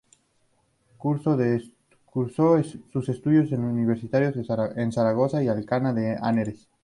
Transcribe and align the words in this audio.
Cursó 0.97 1.37
sus 2.91 3.09
estudios 3.09 3.51
universitarios 3.51 4.35
en 4.75 4.91
Zaragoza 4.91 5.43
y 5.43 5.47
Alcalá 5.47 5.93
de 5.93 6.13
Henares. 6.13 6.67